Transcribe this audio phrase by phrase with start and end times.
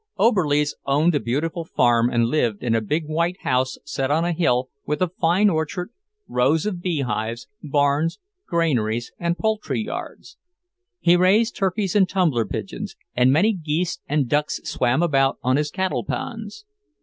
[0.17, 4.31] Oberlies owned a beautiful farm and lived in a big white house set on a
[4.33, 5.91] hill, with a fine orchard,
[6.27, 8.17] rows of beehives, barns,
[8.47, 10.37] granaries, and poultry yards.
[11.01, 15.69] He raised turkeys and tumbler pigeons, and many geese and ducks swam about on his
[15.71, 16.65] cattleponds.